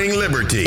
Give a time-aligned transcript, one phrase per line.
[0.00, 0.64] Morning Liberty.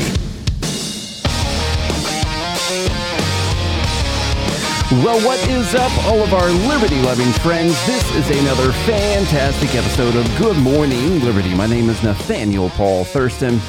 [5.03, 7.73] Well, what is up, all of our liberty loving friends?
[7.87, 11.51] This is another fantastic episode of Good Morning Liberty.
[11.55, 13.59] My name is Nathaniel Paul Thurston.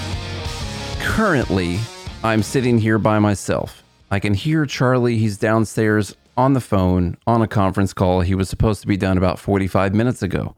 [0.99, 1.79] Currently,
[2.23, 3.83] I'm sitting here by myself.
[4.11, 5.17] I can hear Charlie.
[5.17, 8.21] He's downstairs on the phone on a conference call.
[8.21, 10.57] He was supposed to be done about 45 minutes ago,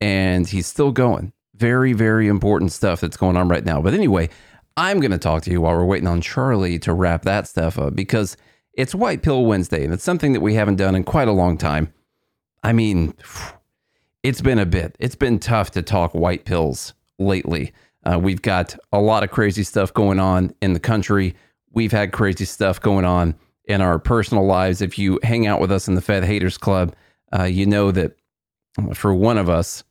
[0.00, 1.32] and he's still going.
[1.60, 3.82] Very, very important stuff that's going on right now.
[3.82, 4.30] But anyway,
[4.78, 7.78] I'm going to talk to you while we're waiting on Charlie to wrap that stuff
[7.78, 8.36] up because
[8.72, 11.58] it's White Pill Wednesday, and it's something that we haven't done in quite a long
[11.58, 11.92] time.
[12.62, 13.12] I mean,
[14.22, 14.96] it's been a bit.
[14.98, 17.74] It's been tough to talk white pills lately.
[18.04, 21.34] Uh, we've got a lot of crazy stuff going on in the country.
[21.72, 23.34] We've had crazy stuff going on
[23.66, 24.80] in our personal lives.
[24.80, 26.96] If you hang out with us in the Fed Haters Club,
[27.38, 28.16] uh, you know that
[28.94, 29.84] for one of us,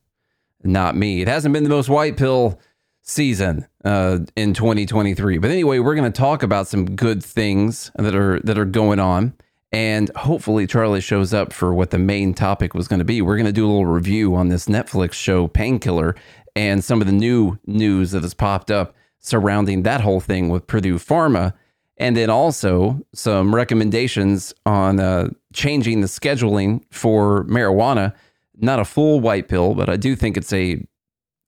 [0.64, 2.60] not me, it hasn't been the most white pill
[3.02, 5.38] season uh, in 2023.
[5.38, 9.00] But anyway, we're going to talk about some good things that are that are going
[9.00, 9.34] on,
[9.72, 13.22] and hopefully Charlie shows up for what the main topic was going to be.
[13.22, 16.16] We're going to do a little review on this Netflix show Painkiller
[16.56, 20.68] and some of the new news that has popped up surrounding that whole thing with
[20.68, 21.54] Purdue Pharma.
[21.98, 28.14] And then also some recommendations on uh, changing the scheduling for marijuana.
[28.60, 30.86] Not a full white pill, but I do think it's a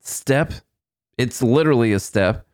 [0.00, 0.52] step
[1.18, 2.46] it's literally a step,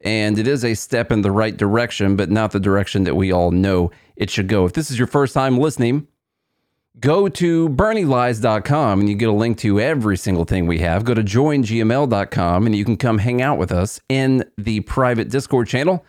[0.00, 3.32] and it is a step in the right direction, but not the direction that we
[3.32, 4.64] all know it should go.
[4.64, 6.06] If this is your first time listening,
[6.98, 11.04] go to bernielies.com and you get a link to every single thing we have.
[11.04, 15.68] Go to joingml.com and you can come hang out with us in the private Discord
[15.68, 16.04] channel.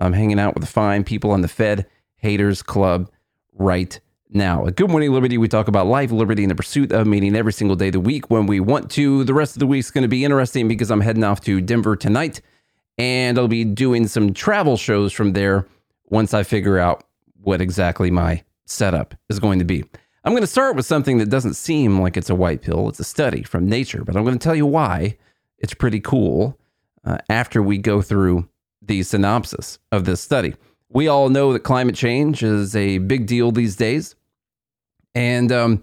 [0.00, 1.86] I'm hanging out with the fine people on the Fed
[2.16, 3.10] Haters Club
[3.52, 3.98] right
[4.30, 4.66] now.
[4.66, 7.52] At Good Morning Liberty, we talk about life, liberty, and the pursuit of meaning every
[7.52, 9.24] single day of the week when we want to.
[9.24, 11.96] The rest of the week's going to be interesting because I'm heading off to Denver
[11.96, 12.40] tonight
[12.98, 15.66] and I'll be doing some travel shows from there
[16.06, 17.04] once I figure out
[17.40, 19.84] what exactly my setup is going to be.
[20.24, 22.88] I'm going to start with something that doesn't seem like it's a white pill.
[22.88, 25.16] It's a study from Nature, but I'm going to tell you why
[25.58, 26.58] it's pretty cool
[27.04, 28.48] uh, after we go through
[28.82, 30.54] the synopsis of this study.
[30.90, 34.14] We all know that climate change is a big deal these days.
[35.14, 35.80] And um,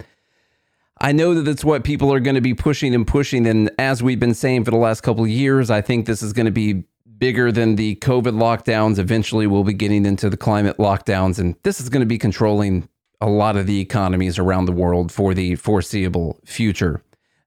[1.00, 3.46] I know that that's what people are going to be pushing and pushing.
[3.48, 6.34] And as we've been saying for the last couple of years, I think this is
[6.34, 6.84] going to be
[7.18, 9.00] bigger than the COVID lockdowns.
[9.00, 12.88] Eventually, we'll be getting into the climate lockdowns, and this is going to be controlling
[13.22, 17.02] a lot of the economies around the world for the foreseeable future.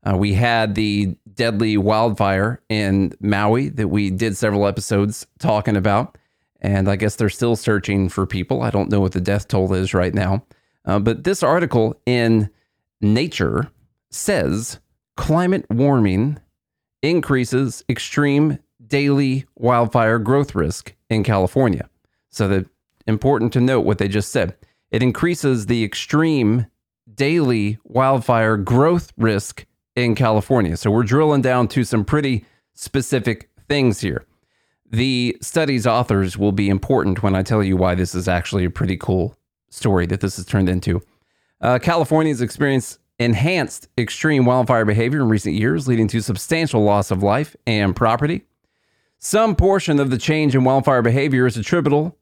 [0.09, 6.17] Uh, we had the deadly wildfire in Maui that we did several episodes talking about.
[6.61, 8.63] And I guess they're still searching for people.
[8.63, 10.45] I don't know what the death toll is right now.
[10.89, 12.49] Uh, but this article in
[13.01, 13.71] Nature
[14.11, 14.81] says
[15.17, 16.39] climate warming
[17.03, 21.89] increases extreme daily wildfire growth risk in California.
[22.31, 22.67] So that
[23.07, 24.57] important to note what they just said.
[24.91, 26.67] It increases the extreme
[27.15, 30.77] daily wildfire growth risk in California.
[30.77, 32.45] So we're drilling down to some pretty
[32.75, 34.25] specific things here.
[34.91, 38.71] The study's authors will be important when I tell you why this is actually a
[38.71, 39.38] pretty cool
[39.71, 41.03] story that this has turned into.
[41.61, 47.11] Uh, California has experienced enhanced extreme wildfire behavior in recent years, leading to substantial loss
[47.11, 48.45] of life and property.
[49.19, 52.17] Some portion of the change in wildfire behavior is attributable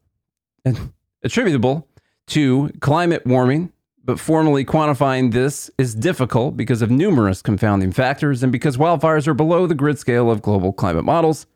[1.23, 1.87] attributable
[2.29, 3.73] to climate warming,
[4.05, 9.35] but formally quantifying this is difficult because of numerous confounding factors and because wildfires are
[9.35, 11.47] below the grid scale of global climate models.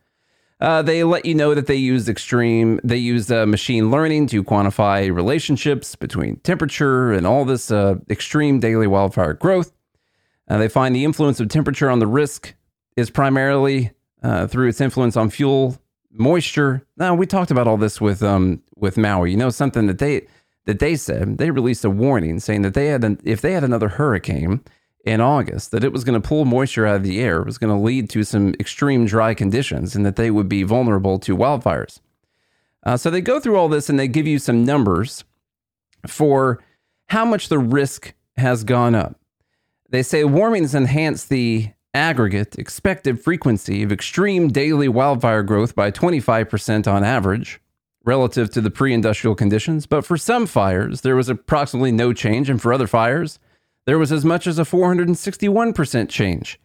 [0.60, 4.44] Uh, they let you know that they use extreme, they use uh, machine learning to
[4.44, 9.72] quantify relationships between temperature and all this uh, extreme daily wildfire growth.
[10.48, 12.54] Uh, they find the influence of temperature on the risk
[12.96, 15.78] is primarily uh, through its influence on fuel
[16.12, 16.84] moisture.
[16.96, 19.30] Now we talked about all this with um, with Maui.
[19.30, 20.26] You know something that they
[20.66, 23.64] that they said they released a warning saying that they had an, if they had
[23.64, 24.60] another hurricane
[25.04, 27.74] in August that it was going to pull moisture out of the air, was going
[27.74, 32.00] to lead to some extreme dry conditions, and that they would be vulnerable to wildfires.
[32.84, 35.24] Uh, so they go through all this and they give you some numbers
[36.06, 36.62] for
[37.08, 39.18] how much the risk has gone up.
[39.90, 45.90] They say warming has enhanced the aggregate expected frequency of extreme daily wildfire growth by
[45.90, 47.60] 25% on average
[48.04, 49.86] relative to the pre industrial conditions.
[49.86, 52.48] But for some fires, there was approximately no change.
[52.48, 53.38] And for other fires,
[53.90, 56.60] there was as much as a 461% change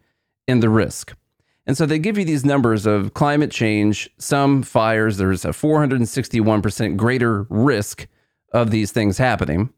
[0.48, 1.18] in the risk.
[1.66, 6.98] And so they give you these numbers of climate change, some fires, there's a 461%
[6.98, 8.06] greater risk
[8.51, 9.74] of these things happening.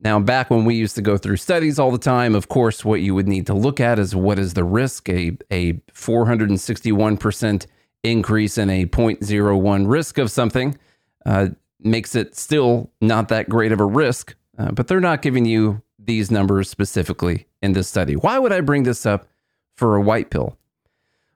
[0.00, 3.02] Now, back when we used to go through studies all the time, of course, what
[3.02, 5.10] you would need to look at is what is the risk?
[5.10, 7.66] A, a 461%
[8.04, 10.78] increase in a 0.01 risk of something
[11.26, 11.48] uh,
[11.78, 15.82] makes it still not that great of a risk, uh, but they're not giving you
[16.04, 18.14] these numbers specifically in this study.
[18.14, 19.28] Why would I bring this up
[19.76, 20.56] for a white pill?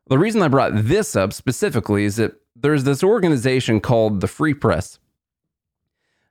[0.09, 4.55] The reason I brought this up specifically is that there's this organization called the Free
[4.55, 4.99] Press,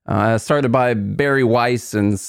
[0.06, 2.19] uh, started by Bari Weiss and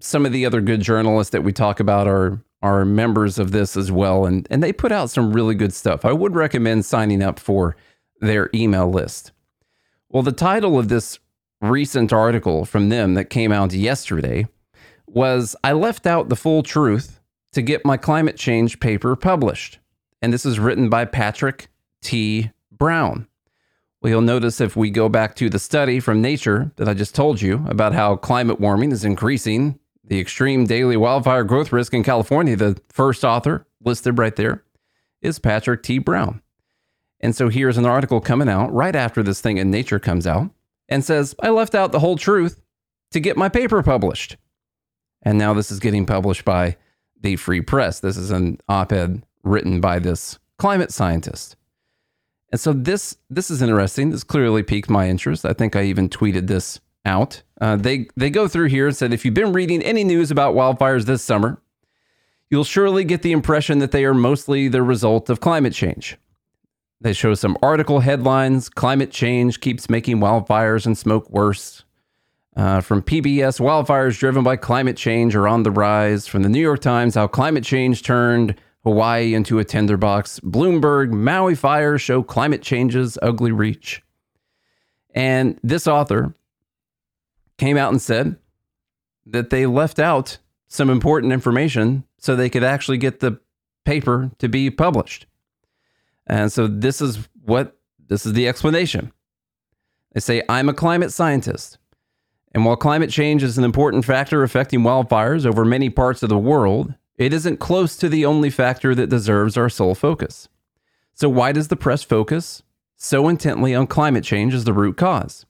[0.00, 3.76] some of the other good journalists that we talk about are are members of this
[3.76, 6.04] as well, and and they put out some really good stuff.
[6.04, 7.76] I would recommend signing up for
[8.20, 9.32] their email list.
[10.08, 11.18] Well, the title of this
[11.60, 14.46] recent article from them that came out yesterday
[15.06, 17.20] was I left out the full truth
[17.52, 19.78] to get my climate change paper published.
[20.20, 21.68] And this is written by Patrick
[22.02, 22.50] T.
[22.72, 23.26] Brown.
[24.00, 27.14] Well, you'll notice if we go back to the study from Nature that I just
[27.14, 32.02] told you about how climate warming is increasing the extreme daily wildfire growth risk in
[32.02, 34.62] California, the first author listed right there
[35.22, 35.98] is Patrick T.
[35.98, 36.42] Brown.
[37.20, 40.50] And so here's an article coming out right after this thing in Nature comes out
[40.88, 42.60] and says, I left out the whole truth
[43.12, 44.36] to get my paper published.
[45.24, 46.76] And now this is getting published by
[47.20, 48.00] the Free Press.
[48.00, 51.56] This is an op ed written by this climate scientist.
[52.52, 54.10] And so this this is interesting.
[54.10, 55.44] This clearly piqued my interest.
[55.44, 57.42] I think I even tweeted this out.
[57.60, 60.54] Uh, they they go through here and said if you've been reading any news about
[60.54, 61.60] wildfires this summer,
[62.50, 66.16] you'll surely get the impression that they are mostly the result of climate change.
[67.00, 71.83] They show some article headlines: "Climate change keeps making wildfires and smoke worse."
[72.56, 76.26] Uh, from PBS, wildfires driven by climate change are on the rise.
[76.26, 78.54] From the New York Times, how climate change turned
[78.84, 80.38] Hawaii into a tinderbox.
[80.40, 84.02] Bloomberg, Maui fires show climate change's ugly reach.
[85.14, 86.34] And this author
[87.58, 88.36] came out and said
[89.26, 93.40] that they left out some important information so they could actually get the
[93.84, 95.26] paper to be published.
[96.26, 97.76] And so this is what
[98.08, 99.12] this is the explanation.
[100.12, 101.78] They say, I'm a climate scientist.
[102.54, 106.38] And while climate change is an important factor affecting wildfires over many parts of the
[106.38, 110.48] world, it isn't close to the only factor that deserves our sole focus.
[111.14, 112.62] So, why does the press focus
[112.96, 115.46] so intently on climate change as the root cause?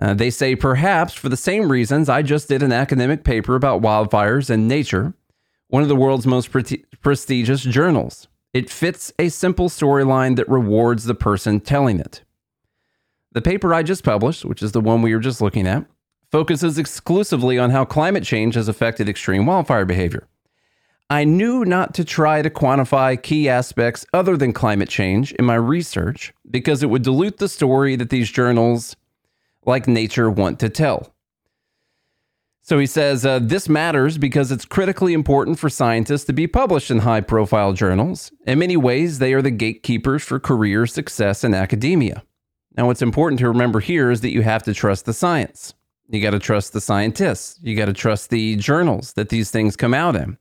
[0.00, 3.82] Uh, they say perhaps for the same reasons I just did an academic paper about
[3.82, 5.14] wildfires in Nature,
[5.66, 8.28] one of the world's most pre- prestigious journals.
[8.54, 12.22] It fits a simple storyline that rewards the person telling it.
[13.38, 15.86] The paper I just published, which is the one we were just looking at,
[16.32, 20.26] focuses exclusively on how climate change has affected extreme wildfire behavior.
[21.08, 25.54] I knew not to try to quantify key aspects other than climate change in my
[25.54, 28.96] research because it would dilute the story that these journals
[29.64, 31.14] like nature want to tell.
[32.62, 36.90] So he says uh, this matters because it's critically important for scientists to be published
[36.90, 38.32] in high profile journals.
[38.48, 42.24] In many ways, they are the gatekeepers for career success in academia.
[42.78, 45.74] Now, what's important to remember here is that you have to trust the science.
[46.08, 47.58] You got to trust the scientists.
[47.60, 50.38] You got to trust the journals that these things come out in.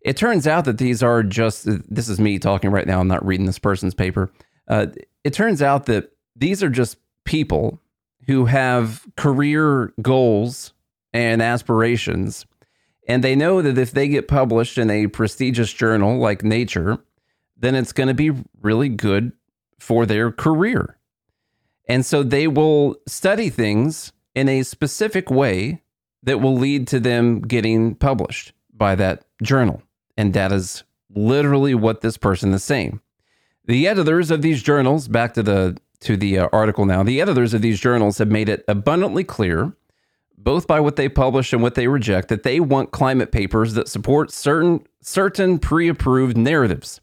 [0.00, 3.00] It turns out that these are just, this is me talking right now.
[3.00, 4.32] I'm not reading this person's paper.
[4.66, 4.86] Uh,
[5.24, 7.78] it turns out that these are just people
[8.26, 10.72] who have career goals
[11.12, 12.46] and aspirations.
[13.06, 16.96] And they know that if they get published in a prestigious journal like Nature,
[17.58, 18.30] then it's going to be
[18.62, 19.32] really good
[19.78, 20.96] for their career.
[21.88, 25.82] And so they will study things in a specific way
[26.22, 29.82] that will lead to them getting published by that journal.
[30.16, 30.84] And that is
[31.14, 33.00] literally what this person is saying.
[33.66, 37.04] The editors of these journals, back to the to the uh, article now.
[37.04, 39.72] The editors of these journals have made it abundantly clear,
[40.36, 43.88] both by what they publish and what they reject, that they want climate papers that
[43.88, 47.00] support certain certain pre-approved narratives,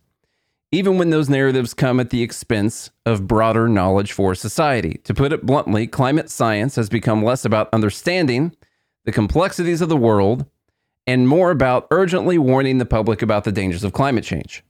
[0.72, 5.00] even when those narratives come at the expense of broader knowledge for society.
[5.06, 8.56] To put it bluntly, climate science has become less about understanding
[9.06, 10.46] the complexities of the world
[11.08, 14.64] and more about urgently warning the public about the dangers of climate change.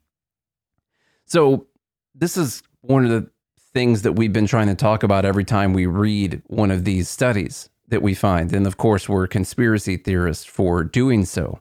[1.26, 1.68] So,
[2.16, 3.30] this is one of the
[3.74, 7.08] things that we've been trying to talk about every time we read one of these
[7.08, 8.54] studies that we find.
[8.54, 11.60] And of course, we're conspiracy theorists for doing so.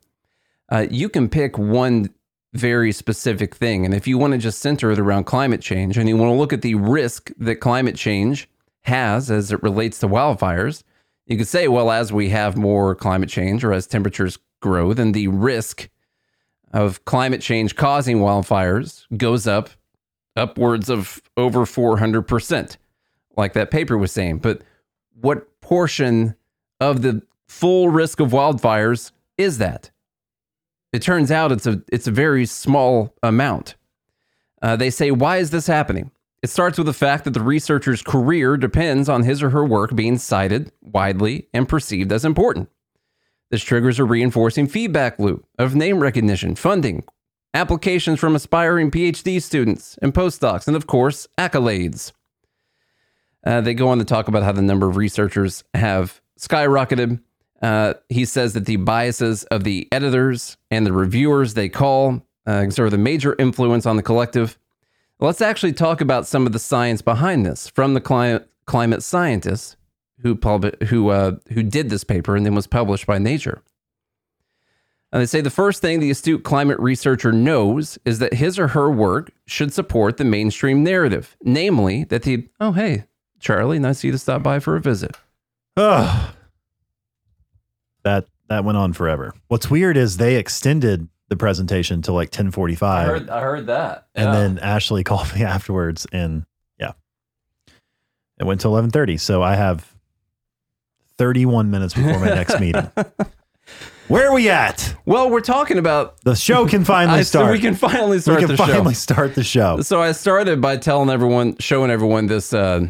[0.71, 2.11] Uh, you can pick one
[2.55, 3.85] very specific thing.
[3.85, 6.39] And if you want to just center it around climate change and you want to
[6.39, 8.49] look at the risk that climate change
[8.83, 10.83] has as it relates to wildfires,
[11.27, 15.13] you could say, well, as we have more climate change or as temperatures grow, then
[15.13, 15.89] the risk
[16.73, 19.71] of climate change causing wildfires goes up
[20.37, 22.77] upwards of over 400%,
[23.37, 24.39] like that paper was saying.
[24.39, 24.63] But
[25.21, 26.35] what portion
[26.81, 29.91] of the full risk of wildfires is that?
[30.93, 33.75] It turns out it's a it's a very small amount.
[34.61, 36.11] Uh, they say, why is this happening?
[36.43, 39.95] It starts with the fact that the researcher's career depends on his or her work
[39.95, 42.69] being cited widely and perceived as important.
[43.51, 47.05] This triggers a reinforcing feedback loop of name recognition, funding,
[47.55, 52.13] applications from aspiring PhD students and postdocs, and of course, accolades.
[53.45, 57.21] Uh, they go on to talk about how the number of researchers have skyrocketed.
[57.61, 62.53] Uh, he says that the biases of the editors and the reviewers they call uh,
[62.53, 64.59] exert the major influence on the collective.
[65.21, 69.77] Let's actually talk about some of the science behind this from the climate scientists
[70.21, 73.63] who pub- who uh, who did this paper and then was published by Nature.
[75.11, 78.69] And they say the first thing the astute climate researcher knows is that his or
[78.69, 83.05] her work should support the mainstream narrative, namely that the oh hey
[83.41, 85.17] Charlie, nice of you to stop by for a visit.
[85.77, 86.35] Ugh.
[88.09, 89.35] That that went on forever.
[89.49, 94.07] What's weird is they extended the presentation to like 1045 I heard that.
[94.15, 96.47] and then Ashley called me afterwards and
[96.81, 96.93] yeah.
[98.41, 99.95] It went to 11:30, so I have
[101.19, 102.91] 31 minutes before my next meeting.
[104.09, 104.95] Where are we at?
[105.05, 107.53] well, we're talking about The show can finally I, start.
[107.53, 108.99] we can finally start we can the finally show.
[108.99, 109.83] start the show.
[109.83, 112.87] So I started by telling everyone, showing everyone this uh,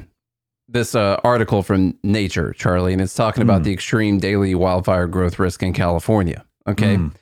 [0.69, 3.65] this uh, article from Nature, Charlie, and it's talking about Mm.
[3.65, 6.45] the extreme daily wildfire growth risk in California.
[6.67, 7.13] Okay, Mm.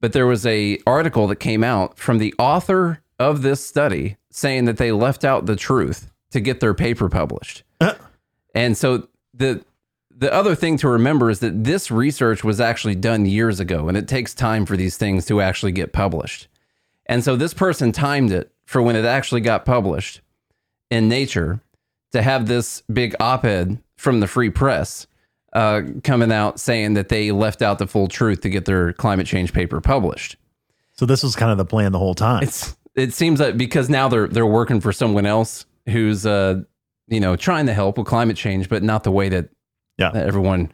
[0.00, 4.64] but there was a article that came out from the author of this study saying
[4.66, 7.64] that they left out the truth to get their paper published.
[7.80, 7.94] Uh.
[8.54, 9.64] And so the
[10.14, 13.96] the other thing to remember is that this research was actually done years ago, and
[13.96, 16.48] it takes time for these things to actually get published.
[17.06, 20.20] And so this person timed it for when it actually got published
[20.90, 21.60] in Nature
[22.12, 25.06] to have this big op ed from the Free Press
[25.52, 29.26] uh, coming out saying that they left out the full truth to get their climate
[29.26, 30.36] change paper published.
[30.92, 32.42] So this was kind of the plan the whole time.
[32.42, 36.60] It's it seems that because now they're they're working for someone else who's uh
[37.08, 39.48] you know trying to help with climate change, but not the way that
[39.98, 40.10] Yeah.
[40.10, 40.70] that everyone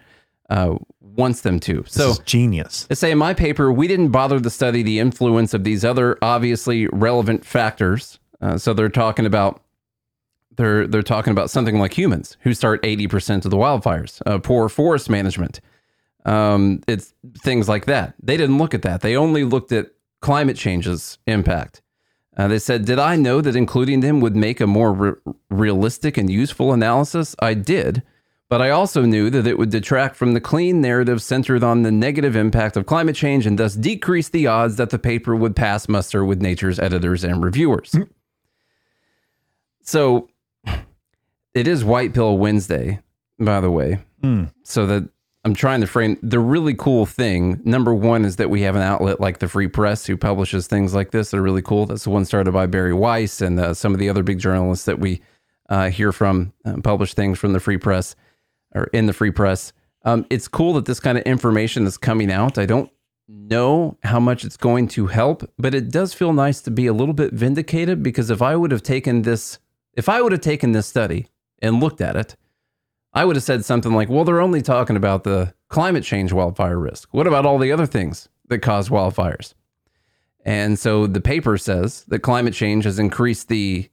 [0.50, 1.82] uh, wants them to.
[1.82, 2.84] This So genius.
[2.84, 6.16] They say in my paper, we didn't bother to study the influence of these other
[6.22, 8.18] obviously relevant factors.
[8.40, 9.62] Uh, so they're talking about
[10.58, 14.38] they're they're talking about something like humans who start eighty percent of the wildfires, uh,
[14.38, 15.60] poor forest management,
[16.26, 18.14] um, it's things like that.
[18.22, 19.00] They didn't look at that.
[19.00, 19.86] They only looked at
[20.20, 21.80] climate change's impact.
[22.36, 25.12] Uh, they said, "Did I know that including them would make a more re-
[25.48, 27.34] realistic and useful analysis?
[27.38, 28.02] I did."
[28.50, 31.92] But I also knew that it would detract from the clean narrative centered on the
[31.92, 35.86] negative impact of climate change and thus decrease the odds that the paper would pass
[35.86, 37.94] muster with nature's editors and reviewers.
[39.82, 40.28] So
[41.58, 43.00] it is White Pill Wednesday,
[43.40, 43.98] by the way.
[44.22, 44.52] Mm.
[44.62, 45.08] So that
[45.44, 47.60] I'm trying to frame the really cool thing.
[47.64, 50.94] Number one is that we have an outlet like the Free Press who publishes things
[50.94, 51.86] like this that are really cool.
[51.86, 54.84] That's the one started by Bari Weiss and uh, some of the other big journalists
[54.84, 55.20] that we
[55.68, 58.14] uh, hear from uh, publish things from the Free Press
[58.74, 59.72] or in the Free Press.
[60.04, 62.56] Um, it's cool that this kind of information is coming out.
[62.56, 62.90] I don't
[63.26, 66.92] know how much it's going to help, but it does feel nice to be a
[66.92, 69.58] little bit vindicated because if I would have taken this,
[69.94, 71.26] if I would have taken this study
[71.60, 72.36] and looked at it,
[73.12, 76.78] I would have said something like, well, they're only talking about the climate change wildfire
[76.78, 77.08] risk.
[77.12, 79.54] What about all the other things that cause wildfires?
[80.44, 83.88] And so the paper says that climate change has increased the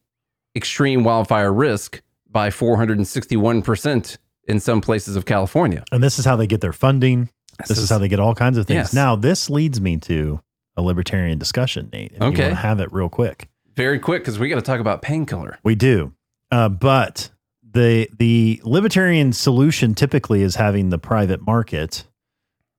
[0.55, 4.17] extreme wildfire risk by 461%
[4.47, 5.83] in some places of California.
[5.91, 7.29] And this is how they get their funding.
[7.67, 8.77] This, is, how they get all kinds of things.
[8.77, 8.93] Yes.
[8.93, 10.41] Now, this leads me to
[10.75, 12.13] a libertarian discussion, Nate.
[12.19, 12.51] Okay.
[12.53, 13.47] Have it real quick.
[13.75, 15.57] very quick because we got to talk about painkiller.
[15.63, 16.13] We do.
[16.51, 17.29] Uh, but
[17.75, 22.05] the the libertarian solution typically is having the private market,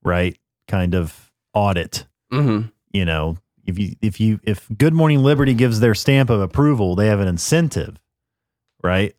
[0.02, 0.36] right?
[0.66, 2.06] Kind of audit.
[2.32, 2.68] Mm-hmm.
[2.92, 6.96] You know, if you if you if Good Morning Liberty gives their stamp of approval,
[6.96, 7.96] they have an incentive,
[8.82, 9.14] right?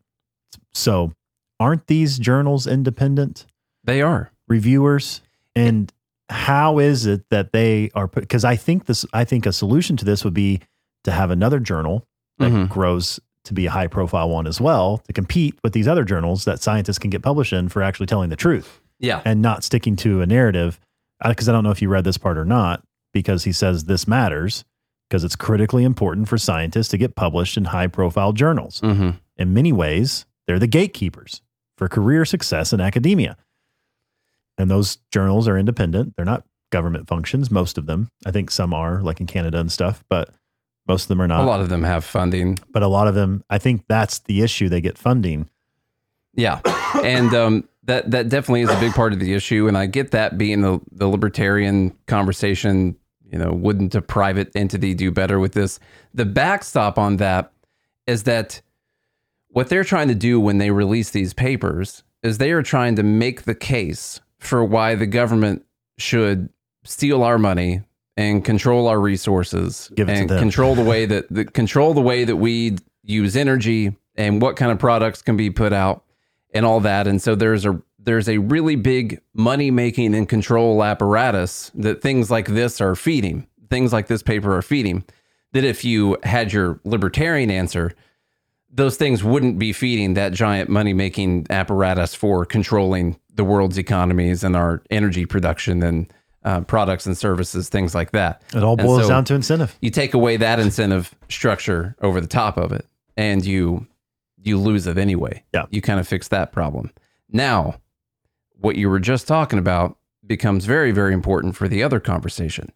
[0.74, 1.12] So,
[1.60, 3.46] aren't these journals independent
[3.84, 4.30] They are.
[4.48, 5.22] reviewers?
[5.56, 5.92] And
[6.28, 8.06] how is it that they are?
[8.06, 10.60] Because I think this, I think a solution to this would be
[11.04, 12.06] to have another journal
[12.38, 12.68] that Mhm.
[12.68, 13.18] grows
[13.48, 16.62] to be a high profile one as well to compete with these other journals that
[16.62, 19.20] scientists can get published in for actually telling the truth Yeah.
[19.24, 20.78] and not sticking to a narrative.
[21.26, 24.06] Because I don't know if you read this part or not, because he says this
[24.06, 24.64] matters
[25.08, 28.80] because it's critically important for scientists to get published in high profile journals.
[28.82, 29.10] Mm-hmm.
[29.38, 31.40] In many ways, they're the gatekeepers
[31.78, 33.36] for career success in academia.
[34.58, 36.14] And those journals are independent.
[36.16, 38.10] They're not government functions, most of them.
[38.26, 40.28] I think some are, like in Canada and stuff, but
[40.88, 41.42] most of them are not.
[41.42, 42.58] A lot of them have funding.
[42.72, 44.68] But a lot of them, I think that's the issue.
[44.68, 45.48] They get funding.
[46.34, 46.60] Yeah,
[47.02, 50.12] and um, that that definitely is a big part of the issue, and I get
[50.12, 52.96] that being the the libertarian conversation.
[53.30, 55.78] You know, wouldn't a private entity do better with this?
[56.14, 57.52] The backstop on that
[58.06, 58.62] is that
[59.48, 63.02] what they're trying to do when they release these papers is they are trying to
[63.02, 65.64] make the case for why the government
[65.98, 66.48] should
[66.84, 67.82] steal our money
[68.18, 70.38] and control our resources Give it to and them.
[70.40, 74.72] control the way that the, control the way that we use energy and what kind
[74.72, 76.04] of products can be put out
[76.52, 77.06] and all that.
[77.06, 82.30] And so there's a there's a really big money making and control apparatus that things
[82.30, 83.46] like this are feeding.
[83.70, 85.04] Things like this paper are feeding.
[85.52, 87.92] That if you had your libertarian answer,
[88.70, 94.42] those things wouldn't be feeding that giant money making apparatus for controlling the world's economies
[94.42, 96.12] and our energy production and
[96.48, 98.40] uh, products and services, things like that.
[98.54, 99.76] It all boils so- down to incentive.
[99.82, 102.86] you take away that incentive structure over the top of it
[103.16, 103.86] and you
[104.42, 105.66] you lose it anyway Yeah.
[105.70, 106.90] you kind of fix that problem
[107.30, 107.80] now
[108.60, 112.72] what you were just talking about becomes very very important for the other conversation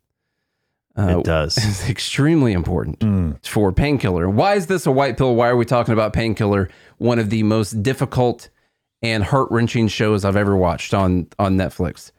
[0.99, 1.57] uh, it does.
[1.67, 3.47] it's extremely important Mm.
[3.47, 7.19] for painkiller why is this a white pill why are we talking about painkiller one
[7.21, 8.49] of the most difficult
[9.03, 12.11] and heart-wrenching shows i've ever watched on on netflix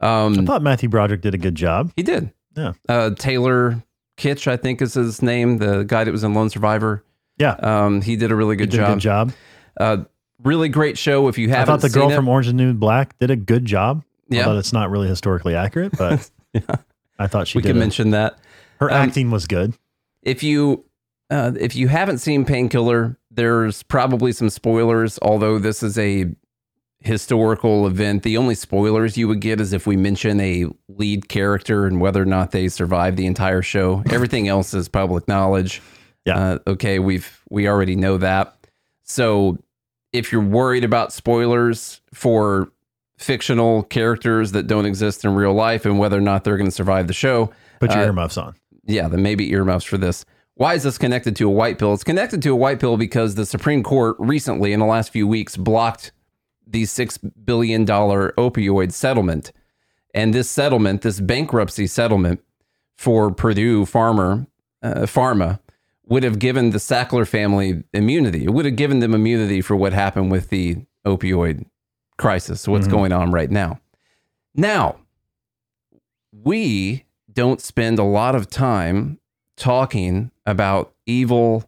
[0.00, 1.92] I um, thought Matthew Broderick did a good job.
[1.96, 2.72] he did Yeah.
[2.88, 3.82] uh, Taylor
[4.16, 7.04] Kitsch, I think is his name, the guy that was in Lone Survivor.
[7.38, 7.52] Yeah.
[7.54, 8.94] Um, he did a really good job.
[8.94, 9.32] good job.
[9.78, 9.98] Uh,
[10.42, 11.28] really great show.
[11.28, 13.36] If you haven't I thought the girl it, from Orange and New Black did a
[13.36, 14.04] good job.
[14.28, 14.46] Yeah.
[14.46, 16.30] Although it's not really historically accurate, but
[17.18, 18.38] I thought she we a- mention that.
[18.78, 19.74] her um, acting was good.
[20.22, 20.84] If you
[21.30, 25.18] uh, if you haven't seen Painkiller, there's probably some spoilers.
[25.22, 26.26] Although this is a
[27.00, 31.86] historical event, the only spoilers you would get is if we mention a lead character
[31.86, 34.02] and whether or not they survive the entire show.
[34.10, 35.80] Everything else is public knowledge.
[36.26, 36.38] Yeah.
[36.38, 38.54] Uh, okay, we've we already know that.
[39.02, 39.58] So
[40.12, 42.70] if you're worried about spoilers for
[43.16, 46.74] fictional characters that don't exist in real life and whether or not they're going to
[46.74, 48.54] survive the show, Put your uh, earmuffs on.
[48.84, 50.24] yeah, then maybe earmuffs for this.
[50.54, 51.94] Why is this connected to a white pill?
[51.94, 55.26] It's connected to a white pill because the Supreme Court recently, in the last few
[55.26, 56.12] weeks, blocked
[56.70, 59.52] the $6 billion opioid settlement.
[60.14, 62.40] And this settlement, this bankruptcy settlement
[62.96, 64.46] for Purdue Farmer,
[64.82, 65.58] uh, Pharma,
[66.06, 68.44] would have given the Sackler family immunity.
[68.44, 71.64] It would have given them immunity for what happened with the opioid
[72.18, 72.90] crisis, what's Mhm.
[72.90, 73.80] going on right now.
[74.54, 74.96] Now,
[76.32, 79.18] we don't spend a lot of time
[79.56, 81.64] talking about evil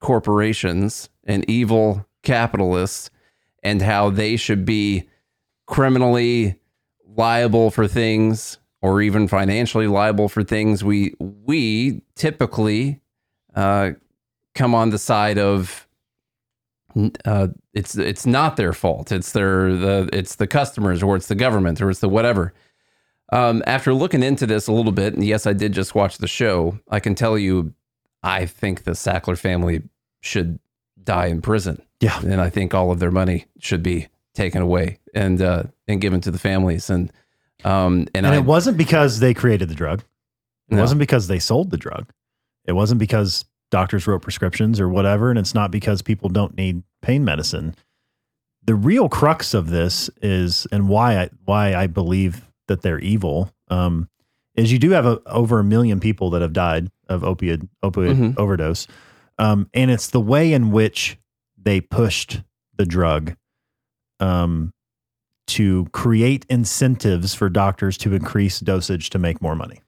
[0.00, 3.10] corporations and evil capitalists
[3.66, 5.08] and how they should be
[5.66, 6.56] criminally
[7.16, 13.00] liable for things or even financially liable for things we we typically
[13.56, 13.90] uh,
[14.54, 15.88] come on the side of
[17.24, 19.10] uh, it's it's not their fault.
[19.10, 22.54] It's their the it's the customers or it's the government or it's the whatever.
[23.32, 26.28] Um, after looking into this a little bit, and yes, I did just watch the
[26.28, 27.74] show, I can tell you,
[28.22, 29.82] I think the Sackler family
[30.20, 30.60] should
[31.06, 31.80] die in prison.
[32.00, 32.20] Yeah.
[32.20, 36.20] And I think all of their money should be taken away and uh, and given
[36.20, 36.90] to the families.
[36.90, 37.10] And
[37.64, 40.00] um, and, And I it wasn't because they created the drug.
[40.68, 40.82] It No.
[40.82, 42.10] wasn't because they sold the drug.
[42.66, 45.30] It wasn't because doctors wrote prescriptions or whatever.
[45.30, 47.74] And it's not because people don't need pain medicine.
[48.64, 53.52] The real crux of this is, and why I why I believe that they're evil,
[53.68, 54.08] um,
[54.56, 58.16] is you do have a, over a million people that have died of opiate opioid
[58.16, 58.38] Mhm.
[58.38, 58.88] overdose,
[59.38, 61.18] um, and it's the way in which
[61.60, 62.42] they pushed
[62.76, 63.36] the drug
[64.20, 64.72] um,
[65.46, 69.80] to create incentives for doctors to increase dosage to make more money.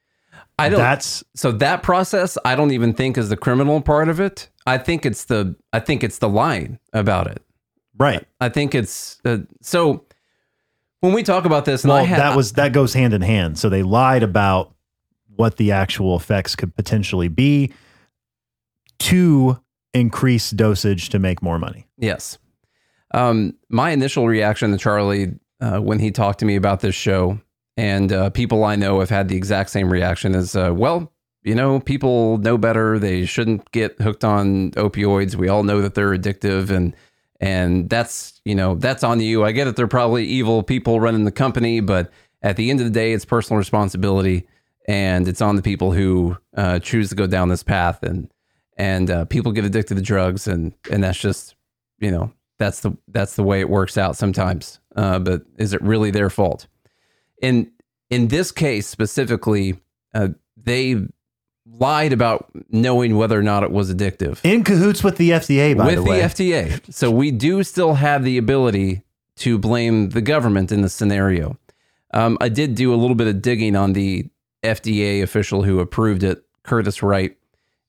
[0.58, 0.80] I don't.
[0.80, 4.50] That's so that process, I don't even think is the criminal part of it.
[4.66, 7.42] I think it's the I think it's the lying about it.
[7.96, 8.26] right.
[8.40, 10.04] I think it's uh, so.
[11.00, 13.22] When we talk about this, and I Well, had, that was that goes hand in
[13.22, 13.56] hand.
[13.56, 14.74] So they lied about
[15.36, 17.72] what the actual effects could potentially be
[19.00, 19.58] to
[19.94, 21.86] increase dosage to make more money.
[21.96, 22.38] Yes.
[23.12, 27.40] Um, my initial reaction to Charlie uh, when he talked to me about this show,
[27.76, 31.54] and uh, people I know have had the exact same reaction is, uh, well, you
[31.54, 32.98] know, people know better.
[32.98, 35.36] They shouldn't get hooked on opioids.
[35.36, 36.94] We all know that they're addictive, and
[37.40, 39.44] and that's you know that's on you.
[39.44, 39.76] I get it.
[39.76, 42.10] They're probably evil people running the company, but
[42.42, 44.46] at the end of the day, it's personal responsibility,
[44.86, 48.02] and it's on the people who uh, choose to go down this path.
[48.02, 48.30] And
[48.78, 51.56] and uh, people get addicted to drugs, and and that's just
[51.98, 54.80] you know that's the that's the way it works out sometimes.
[54.96, 56.66] Uh, but is it really their fault?
[57.42, 57.70] In
[58.08, 59.78] in this case specifically,
[60.14, 61.06] uh, they
[61.70, 65.94] lied about knowing whether or not it was addictive In cahoots with the FDA, by
[65.94, 66.20] the way.
[66.22, 66.70] with the the, way.
[66.70, 66.94] FDA.
[66.94, 69.02] So we do still have the ability
[69.36, 71.58] to blame the government in this scenario.
[72.14, 74.28] Um, I did do a little bit of digging on the
[74.62, 76.42] FDA official who approved it.
[76.62, 77.37] Curtis Wright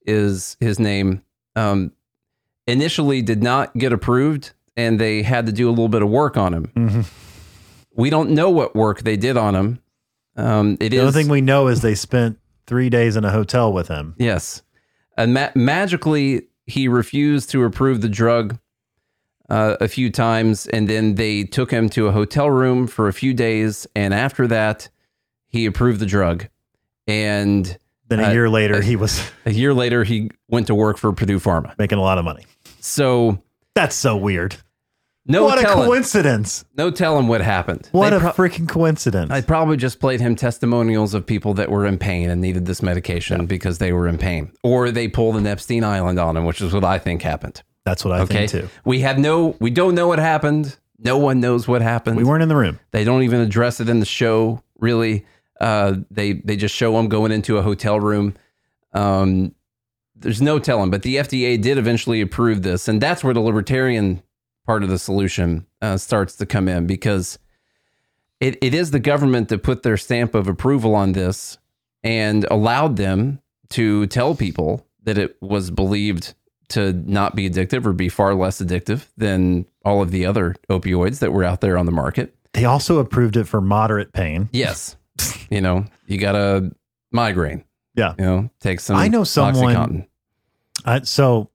[0.10, 1.24] is his name.
[1.56, 1.92] Um,
[2.68, 6.38] initially did not get approved and they had to do a little bit of work
[6.38, 6.72] on him.
[6.76, 7.02] Mm-hmm.
[7.96, 9.80] We don't know what work they did on him.
[10.36, 13.32] Um, it The is only thing we know is they spent three days in a
[13.32, 14.16] hotel with him.
[14.18, 14.62] yes,
[15.18, 18.58] and ma- magically he refused to approve the drug
[19.50, 23.14] uh, a few times, and then they took him to a hotel room for a
[23.14, 24.88] few days, and after that,
[25.48, 26.48] he approved the drug,
[27.08, 27.78] and
[28.10, 31.14] Then a Uh, year later, he was a year later he went to work for
[31.14, 31.74] Purdue Pharma.
[31.78, 32.44] making a lot of money.
[32.80, 33.42] So
[33.76, 34.56] That's so weird.
[35.28, 36.66] no what a coincidence.
[36.78, 37.88] no telling what happened.
[37.92, 39.32] What They a pro- freaking coincidence.
[39.32, 42.82] I probably just played him testimonials of people that were in pain and needed this
[42.82, 46.62] medication because they were in pain, or they pulled an Epstein Island on him, which
[46.62, 47.62] is what I think happened.
[47.86, 48.70] That's what I Okay, think too.
[48.86, 50.78] we have no, we don't know what happened.
[50.98, 52.18] No one knows what happened.
[52.18, 52.80] We weren't in the room.
[52.92, 54.62] They don't even address it in the show.
[54.80, 55.26] Really,
[55.60, 58.36] uh, they they just show him going into a hotel room.
[58.94, 59.54] Um,
[60.16, 64.22] there's no telling, but the FDA did eventually approve this, and that's where the libertarian
[64.66, 67.40] part of the solution uh, starts to come in because
[68.40, 71.58] it, it is the government that put their stamp of approval on this
[72.04, 76.34] and allowed them to tell people that it was believed
[76.70, 81.20] to not be addictive or be far less addictive than all of the other opioids
[81.20, 82.36] that were out there on the market.
[82.54, 84.50] They also approved it for moderate pain.
[84.52, 84.96] Yes.
[85.50, 86.72] you know, you got a
[87.12, 87.64] migraine.
[87.96, 88.14] Yeah.
[88.18, 90.08] You know, take some I know someone-
[90.86, 91.50] I, so,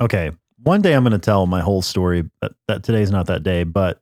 [0.00, 0.30] okay.
[0.62, 3.64] One day I'm going to tell my whole story, but that today's not that day.
[3.64, 4.00] But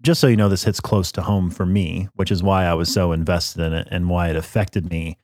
[0.00, 2.74] just so you know, this hits close to home for me, which is why I
[2.74, 5.18] was so invested in it and why it affected me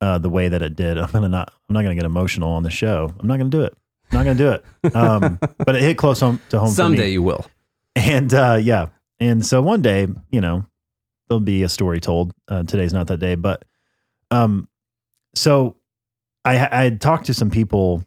[0.00, 0.96] uh, the way that it did.
[0.98, 1.52] I'm gonna not.
[1.68, 3.12] I'm not gonna get emotional on the show.
[3.18, 3.76] I'm not gonna do it.
[4.10, 4.96] I'm not gonna do it.
[4.96, 6.68] Um, but it hit close home to home.
[6.68, 7.12] for Someday me.
[7.12, 7.44] you will.
[7.96, 8.88] And uh, yeah,
[9.20, 10.64] and so one day, you know,
[11.28, 12.32] there'll be a story told.
[12.48, 13.64] Uh, today's not that day, but
[14.30, 14.68] um,
[15.34, 15.76] so
[16.44, 18.04] I, I had talked to some people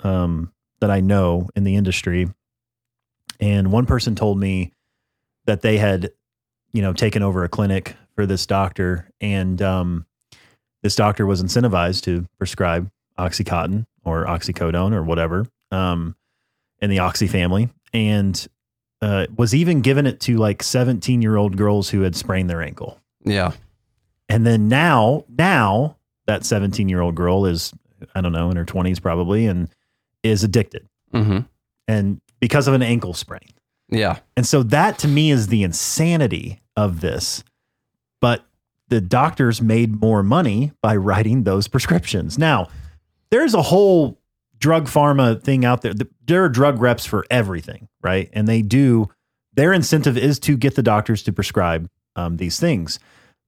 [0.00, 2.28] um, that I know in the industry,
[3.40, 4.72] and one person told me
[5.46, 6.10] that they had,
[6.72, 10.06] you know, taken over a clinic for this doctor, and um,
[10.82, 16.16] this doctor was incentivized to prescribe OxyContin or oxycodone or whatever um,
[16.80, 18.46] in the Oxy family, and
[19.02, 22.62] uh, was even given it to like 17 year old girls who had sprained their
[22.62, 22.98] ankle.
[23.24, 23.52] Yeah.
[24.28, 27.74] And then now, now that 17 year old girl is,
[28.14, 29.68] I don't know, in her 20s probably, and
[30.22, 31.40] is addicted hmm
[31.88, 33.48] and because of an ankle sprain.
[33.90, 34.20] Yeah.
[34.36, 37.44] And so that to me is the insanity of this.
[38.20, 38.44] But
[38.88, 42.38] the doctors made more money by writing those prescriptions.
[42.38, 42.68] Now,
[43.30, 44.18] there's a whole
[44.62, 45.92] drug pharma thing out there.
[46.24, 48.30] There are drug reps for everything, right?
[48.32, 49.10] And they do,
[49.52, 53.00] their incentive is to get the doctors to prescribe um, these things.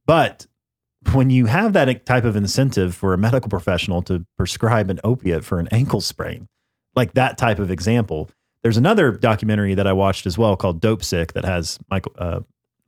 [0.06, 0.46] But
[1.12, 5.44] when you have that type of incentive for a medical professional to prescribe an opiate
[5.44, 6.48] for an ankle sprain,
[6.96, 8.28] like that type of example,
[8.62, 12.40] there's another documentary that I watched as well called Dopesick that has Michael uh,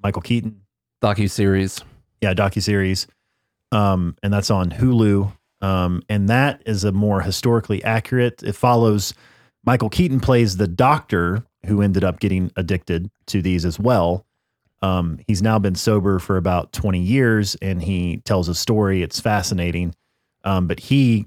[0.02, 0.62] Michael Keaton,
[1.02, 1.80] Docu series.
[2.20, 3.06] yeah, docu series,
[3.70, 5.32] um, and that's on Hulu.
[5.66, 8.40] Um, and that is a more historically accurate.
[8.44, 9.14] It follows
[9.64, 14.24] Michael Keaton plays the doctor who ended up getting addicted to these as well.
[14.80, 19.02] Um, he's now been sober for about 20 years, and he tells a story.
[19.02, 19.92] It's fascinating.
[20.44, 21.26] Um, but he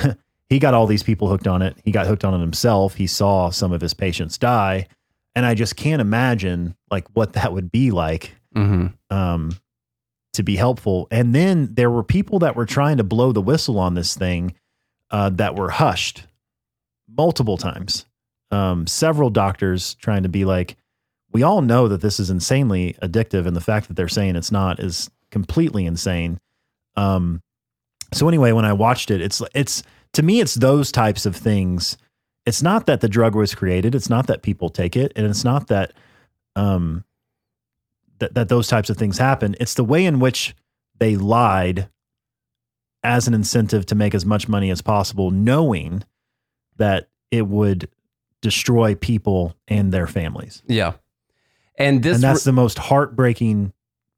[0.48, 1.76] he got all these people hooked on it.
[1.84, 2.96] He got hooked on it himself.
[2.96, 4.88] He saw some of his patients die,
[5.36, 9.52] and I just can't imagine like what that would be like hmm um,
[10.32, 11.08] to be helpful.
[11.10, 14.54] And then there were people that were trying to blow the whistle on this thing
[15.10, 16.26] uh, that were hushed
[17.08, 18.06] multiple times.
[18.50, 20.76] Um, several doctors trying to be like,
[21.32, 24.50] we all know that this is insanely addictive, and the fact that they're saying it's
[24.50, 26.40] not is completely insane.
[26.96, 27.42] Um,
[28.12, 29.82] so anyway, when I watched it, it's it's
[30.14, 31.96] to me, it's those types of things.
[32.46, 33.94] It's not that the drug was created.
[33.94, 35.92] It's not that people take it, and it's not that
[36.56, 37.04] um,
[38.20, 39.56] that, that those types of things happen.
[39.60, 40.54] It's the way in which
[40.98, 41.88] they lied
[43.02, 46.04] as an incentive to make as much money as possible, knowing
[46.76, 47.88] that it would
[48.42, 50.62] destroy people and their families.
[50.66, 50.94] Yeah.
[51.76, 53.72] And this and that's the most heartbreaking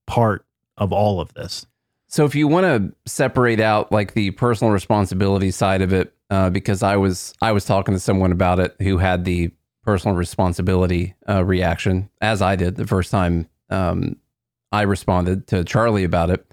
[0.06, 0.44] part
[0.76, 1.66] of all of this.
[2.08, 6.50] So if you want to separate out like the personal responsibility side of it, uh,
[6.50, 9.50] because I was I was talking to someone about it who had the
[9.84, 14.16] personal responsibility uh, reaction, as I did the first time um,
[14.70, 16.46] I responded to Charlie about it.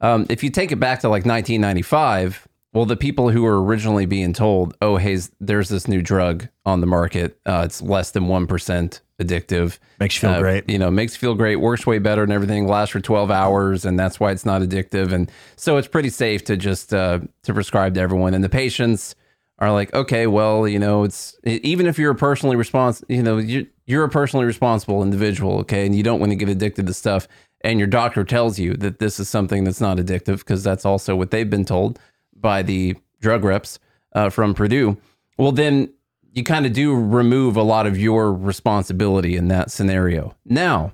[0.00, 4.04] Um, if you take it back to like 1995, well, the people who were originally
[4.04, 7.38] being told, "Oh, hey, there's this new drug on the market.
[7.46, 10.68] Uh, it's less than one percent addictive." Makes you feel Uh, great.
[10.68, 13.86] You know, makes you feel great, works way better and everything, lasts for 12 hours,
[13.86, 15.10] and that's why it's not addictive.
[15.12, 18.34] And so it's pretty safe to just uh, to prescribe to everyone.
[18.34, 19.14] And the patients
[19.58, 23.64] are like, okay, well, you know, it's even if you're personally responsible, you know, you're,
[23.86, 27.28] you're a personally responsible individual, okay, and you don't want to get addicted to stuff,
[27.62, 31.16] and your doctor tells you that this is something that's not addictive because that's also
[31.16, 31.98] what they've been told
[32.34, 33.78] by the drug reps
[34.12, 34.96] uh, from Purdue.
[35.38, 35.92] Well, then
[36.32, 40.36] you kind of do remove a lot of your responsibility in that scenario.
[40.44, 40.92] Now,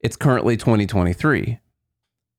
[0.00, 1.58] it's currently 2023,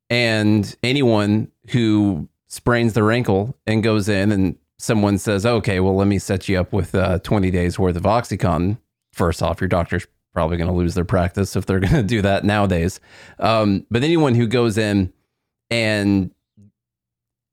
[0.10, 6.08] and anyone who sprains their ankle and goes in and someone says, okay, well, let
[6.08, 8.78] me set you up with uh, 20 days worth of Oxycontin.
[9.18, 12.22] First off, your doctor's probably going to lose their practice if they're going to do
[12.22, 13.00] that nowadays.
[13.40, 15.12] Um, but anyone who goes in
[15.72, 16.32] and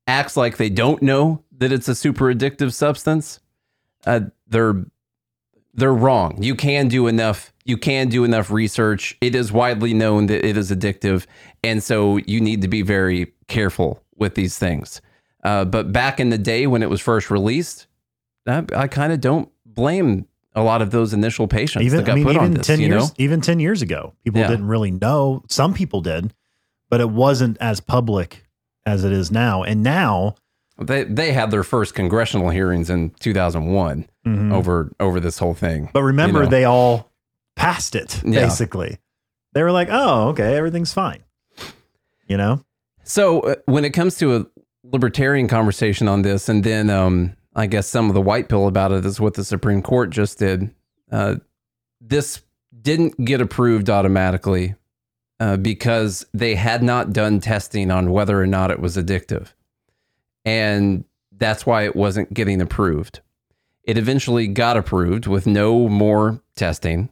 [0.06, 3.40] acts like they don't know that it's a super addictive substance,
[4.06, 4.84] uh, they're
[5.76, 6.40] they're wrong.
[6.40, 7.52] You can do enough.
[7.64, 9.16] You can do enough research.
[9.20, 11.26] It is widely known that it is addictive,
[11.64, 15.00] and so you need to be very careful with these things.
[15.42, 17.86] Uh, but back in the day when it was first released,
[18.46, 22.12] I, I kind of don't blame a lot of those initial patients even that got
[22.12, 22.66] I mean, put on this.
[22.66, 23.14] ten you years, know?
[23.18, 24.48] even ten years ago, people Yeah.
[24.48, 25.42] didn't really know.
[25.48, 26.32] Some people did,
[26.90, 28.46] but it wasn't as public
[28.86, 29.62] as it is now.
[29.62, 30.34] And now,
[30.78, 34.52] They they had their first congressional hearings in 2001 Mhm.
[34.52, 35.90] over over this whole thing.
[35.92, 36.50] but remember, you know.
[36.50, 37.10] they all
[37.56, 38.20] passed it.
[38.24, 38.40] Yeah.
[38.44, 38.98] Basically,
[39.54, 41.20] they were like, "Oh, okay, everything's fine."
[42.26, 42.60] You know,
[43.02, 44.46] So uh, when it comes to a
[44.82, 48.92] libertarian conversation on this, and then um, I guess some of the white pill about
[48.92, 50.74] it is what the Supreme Court just did.
[51.10, 51.36] Uh,
[52.00, 52.42] this
[52.82, 54.74] didn't get approved automatically
[55.38, 59.52] uh, because they had not done testing on whether or not it was addictive,
[60.44, 61.04] and
[61.36, 63.20] that's why it wasn't getting approved.
[63.84, 67.10] It eventually got approved with no more testing.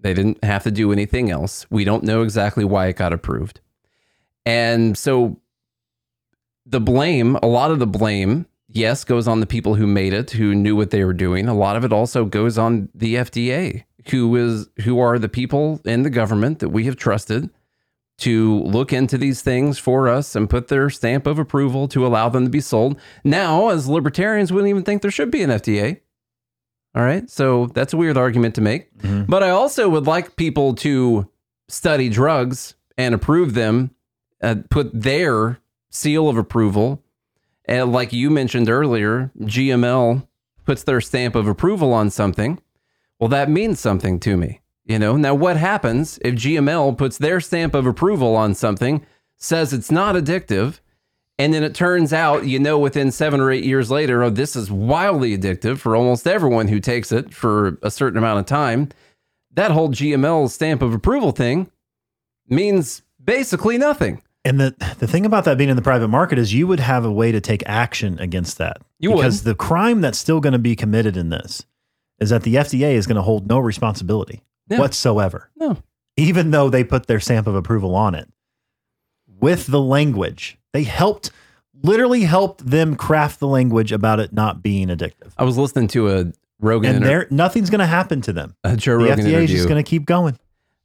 [0.00, 1.66] They didn't have to do anything else.
[1.70, 3.60] We don't know exactly why it got approved.
[4.46, 5.40] And so
[6.66, 10.32] the blame, a lot of the blame, yes, goes on the people who made it,
[10.32, 11.48] who knew what they were doing.
[11.48, 15.80] A lot of it also goes on the FDA, who is who are the people
[15.86, 17.48] in the government that we have trusted
[18.18, 22.28] to look into these things for us and put their stamp of approval to allow
[22.28, 22.98] them to be sold.
[23.24, 26.00] Now, as libertarians, we wouldn't even think there should be an FDA.
[26.94, 27.28] All right.
[27.28, 28.96] So that's a weird argument to make.
[28.98, 29.26] Mhm.
[29.26, 31.28] But I also would like people to
[31.68, 33.90] study drugs and approve them,
[34.40, 35.58] uh, put their
[35.90, 37.02] seal of approval.
[37.66, 40.26] And like you mentioned earlier, GML
[40.64, 42.60] puts their stamp of approval on something.
[43.18, 44.60] Well, that means something to me.
[44.84, 49.04] You know, now what happens if GML puts their stamp of approval on something,
[49.36, 50.80] says it's not addictive,
[51.38, 54.54] and then it turns out, you know, within seven or eight years later, oh, this
[54.54, 58.90] is wildly addictive for almost everyone who takes it for a certain amount of time.
[59.54, 61.70] That whole GML stamp of approval thing
[62.46, 64.22] means basically nothing.
[64.46, 67.04] And the the thing about that being in the private market is you would have
[67.04, 68.78] a way to take action against that.
[68.98, 69.16] You would.
[69.16, 71.64] because the crime that's still going to be committed in this
[72.20, 75.78] is that the FDA is going to hold no responsibility whatsoever, No.
[76.16, 78.28] even though they put their stamp of approval on it.
[79.40, 81.30] With the language, they helped
[81.82, 85.32] literally helped them craft the language about it not being addictive.
[85.36, 88.54] I was listening to a Rogan And inter- there nothing's going to happen to them.
[88.64, 90.38] a Joe The Rogan FDA is just going to keep going.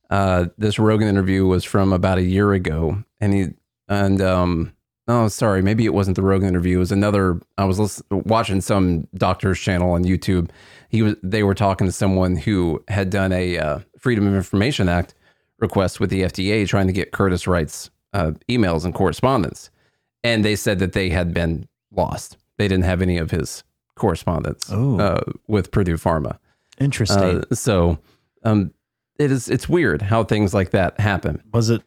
[0.09, 3.47] Uh, this Rogan interview was from about a year ago, and he
[3.87, 4.73] and um
[5.07, 8.61] oh sorry maybe it wasn't the Rogan interview it was another I was listen, watching
[8.61, 10.51] some doctor's channel on YouTube
[10.89, 14.87] he was they were talking to someone who had done a uh, Freedom of Information
[14.87, 15.15] Act
[15.57, 19.71] request with the FDA trying to get Curtis Wright's uh, emails and correspondence
[20.23, 23.63] and they said that they had been lost they didn't have any of his
[23.95, 24.99] correspondence Oh.
[24.99, 26.37] uh, with Purdue Pharma
[26.79, 27.39] Interesting.
[27.51, 27.97] uh, so
[28.43, 28.71] um,
[29.19, 31.43] it is it's weird how things like that happen.
[31.53, 31.81] was it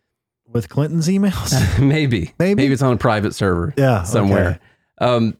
[0.47, 1.51] with Clinton's emails?
[1.81, 2.55] maybe, Maybe?
[2.62, 4.61] Maybe it's on a private server yeah, somewhere.
[5.01, 5.14] okay.
[5.14, 5.37] Um,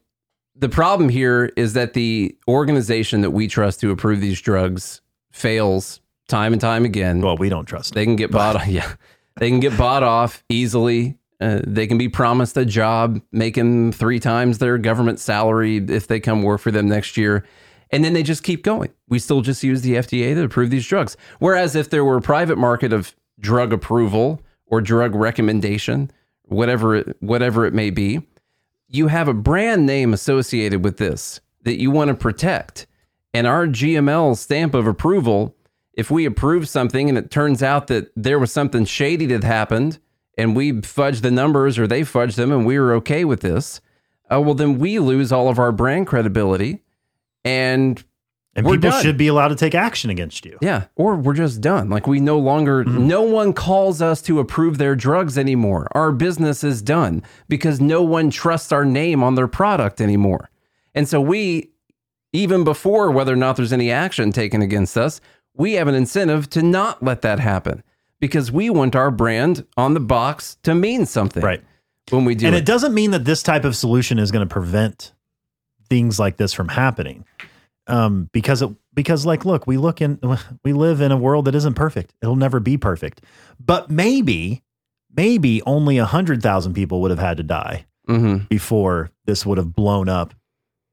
[0.55, 5.01] the problem here is that the organization that we trust to approve these drugs
[5.31, 7.21] fails time and time again.
[7.21, 7.93] Well, we don't trust.
[7.93, 8.67] they can get bought.
[8.67, 8.91] Yeah,
[9.37, 11.17] they can get bought off easily.
[11.41, 16.19] Uh, they can be promised a job making three times their government salary if they
[16.19, 17.43] come work for them next year.
[17.93, 18.91] And then they just keep going.
[19.07, 21.15] We still just use the FDA to approve these drugs.
[21.39, 26.09] Whereas if there were a private market of drug approval or drug recommendation,
[26.43, 28.21] whatever it, whatever it may be,
[28.87, 32.87] you have a brand name associated with this that you want to protect.
[33.33, 35.55] And our GML stamp of approval,
[35.93, 39.99] if we approve something and it turns out that there was something shady that happened
[40.37, 43.81] and we fudged the numbers or they fudged them and we were okay with this,
[44.31, 46.82] uh, well, then we lose all of our brand credibility.
[47.45, 48.03] And
[48.55, 49.01] And We're people done.
[49.03, 50.57] should be allowed to take action against you.
[50.61, 51.89] yeah, or we're just done.
[51.89, 53.07] Like we no longer, mm-hmm.
[53.07, 55.87] no one calls us to approve their drugs anymore.
[55.93, 60.49] Our business is done because no one trusts our name on their product anymore.
[60.93, 61.71] And so we,
[62.31, 65.19] even before whether or not there's any action taken against us,
[65.55, 67.83] we have an incentive to not let that happen
[68.19, 71.43] because we want our brand on the box to mean something.
[71.43, 71.63] Right.
[72.09, 72.59] When we do and it.
[72.59, 75.13] it doesn't mean that this type of solution is going to prevent
[75.89, 77.25] things like this from happening.
[77.87, 80.19] Um, because it, because like, look, we look in,
[80.63, 82.13] we live in a world that isn't perfect.
[82.21, 83.21] It'll never be perfect,
[83.59, 84.63] but maybe,
[85.15, 88.47] maybe only a hundred thousand people would have had to die Mhm.
[88.49, 90.33] before this would have blown up,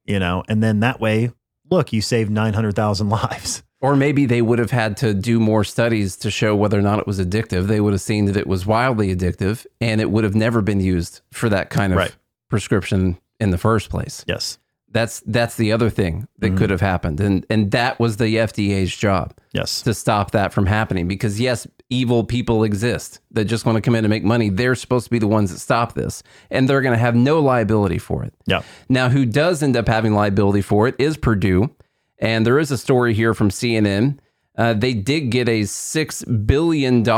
[0.05, 1.31] you know, and then that way,
[1.71, 3.63] look, you saved 900,000 lives.
[3.81, 6.99] Or maybe they would have had to do more studies to show whether or not
[6.99, 7.67] it was addictive.
[7.67, 10.81] They would have seen that it was wildly addictive and it would have never been
[10.81, 12.15] used for that kind of Right.
[12.51, 14.23] prescription in the first place.
[14.27, 14.59] Yes.
[14.93, 16.57] That's that's the other thing that Mhm.
[16.59, 17.21] could have happened.
[17.21, 19.83] And and that was the FDA's job Yes.
[19.83, 23.95] to stop that from happening because yes, evil people exist that just want to come
[23.95, 24.49] in and make money.
[24.49, 27.39] They're supposed to be the ones that stop this and they're going to have no
[27.41, 28.35] liability for it.
[28.47, 28.63] Yeah.
[28.89, 31.71] Now, who does end up having liability for it is Purdue.
[32.19, 34.19] And there is a story here from CNN.
[34.59, 37.09] Uh, they did get a $6 billion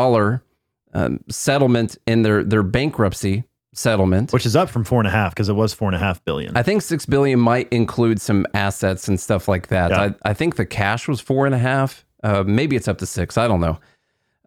[0.95, 4.33] um, settlement in their, their bankruptcy settlement.
[4.33, 6.25] Which is up from four and a half because it was four and a half
[6.25, 6.57] billion.
[6.57, 9.91] I think 6 billion might include some assets and stuff like that.
[9.91, 10.01] Yeah.
[10.25, 12.05] I, I think the cash was four and a half.
[12.23, 13.37] Uh, maybe it's up to six.
[13.39, 13.79] I don't know.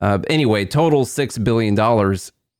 [0.02, 1.78] Uh, anyway, total $6 billion.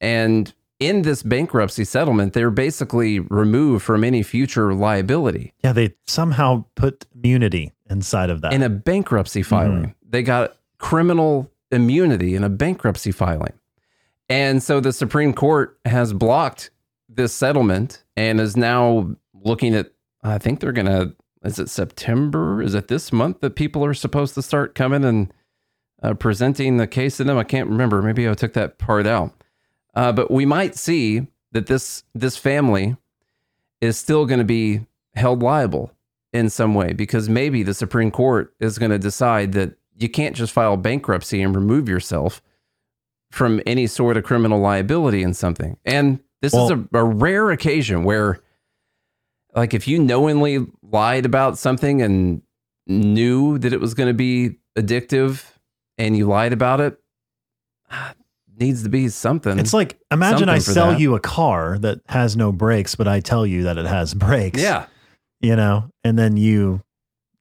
[0.02, 5.54] And in this bankruptcy settlement, they're basically removed from any future liability.
[5.64, 5.72] yeah.
[5.74, 8.54] They somehow put immunity inside of that.
[8.54, 9.94] in a bankruptcy filing.
[10.08, 13.54] They got criminal immunity in a bankruptcy filing.
[14.30, 16.72] And so the Supreme Court has blocked
[17.08, 19.92] this settlement and is now looking at,
[20.24, 22.62] I think they're going to, is it September?
[22.62, 25.34] Is it this month that people are supposed to start coming and
[26.02, 27.38] uh, presenting the case to them?
[27.38, 28.02] I can't remember.
[28.02, 29.32] Maybe I took that part out.
[29.94, 32.98] Uh, but we might see that this this family
[33.80, 34.82] is still going to be
[35.14, 35.92] held liable
[36.34, 40.36] in some way because maybe the Supreme Court is going to decide that you can't
[40.36, 42.42] just file bankruptcy and remove yourself
[43.32, 45.78] from any sort of criminal liability in something.
[45.86, 48.40] And this is a, a rare occasion where,
[49.56, 52.42] like, if you knowingly lied about something and
[52.88, 55.44] knew that it was going to be addictive
[55.98, 56.98] and you lied about it,
[57.90, 58.14] ah,
[58.60, 59.60] needs to be something.
[59.60, 61.00] it's like imagine I something sell that.
[61.00, 64.62] you a car that has no brakes, but I tell you that it has brakes.
[64.62, 64.86] yeah.
[65.42, 66.82] You know, and then you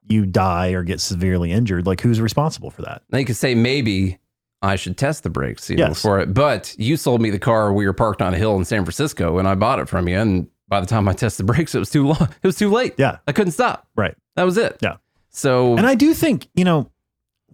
[0.07, 1.87] you die or get severely injured.
[1.87, 3.03] Like who's responsible for that?
[3.11, 4.18] Now you could say maybe
[4.64, 6.00] I should test the brakes you know, Yes.
[6.03, 6.33] for it.
[6.35, 7.72] But you sold me the car.
[7.72, 10.18] We were parked on a hill in San Francisco, and I bought it from you.
[10.18, 12.29] And by the time I tested the brakes, it was too long.
[12.42, 12.94] It was too late.
[12.96, 13.18] Yeah.
[13.27, 13.87] I couldn't stop.
[13.96, 14.16] Right.
[14.37, 14.79] That was it.
[14.83, 14.96] Yeah.
[15.31, 16.90] So And I do think, you know,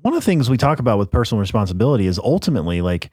[0.03, 3.11] one of the things we talk about with personal responsibility is ultimately like,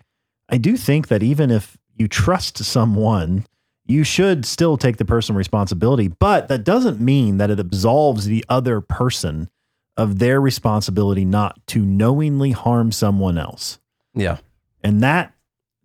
[0.49, 3.45] I do think that even if you trust someone,
[3.88, 8.45] you should still take the personal responsibility, but that doesn't mean that it absolves the
[8.49, 9.49] other person
[9.97, 13.79] of their responsibility not to knowingly harm someone else.
[14.17, 14.38] Yeah,
[14.84, 15.34] And that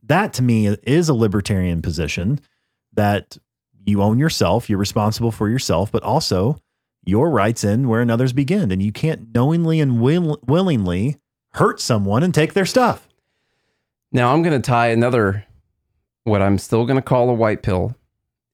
[0.04, 2.40] that to me is a libertarian position
[2.94, 3.38] that
[3.84, 6.58] you own yourself, you're responsible for yourself, but also
[7.04, 8.70] your rights end where another's begin.
[8.70, 11.18] And you can't knowingly and will, willingly
[11.54, 13.08] hurt someone and take their stuff.
[14.12, 15.46] Now I'm going to tie another,
[16.24, 17.96] what I'm still going to call a white pill,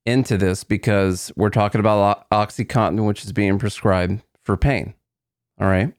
[0.07, 4.95] into this because we're talking about OxyContin, which is being prescribed for pain.
[5.61, 5.93] All right.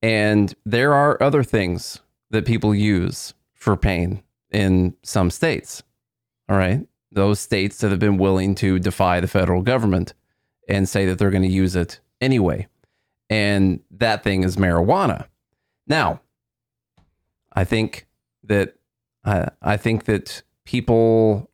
[0.00, 2.00] And there are other things
[2.32, 5.82] that people use for pain in some states.
[6.48, 6.86] All right.
[7.12, 10.14] Those states that have been willing to defy the federal government
[10.68, 12.66] and say that they're going to use it anyway.
[13.30, 15.26] And that thing is marijuana.
[15.86, 16.20] Now,
[17.52, 18.06] I think
[18.44, 18.74] that
[19.24, 21.50] I I think that people